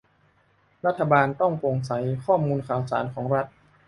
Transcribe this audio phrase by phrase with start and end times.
[0.85, 1.91] รัฐบาลต้องโปร่งใส
[2.25, 3.47] ข้อมูลข่าวสารของรัฐ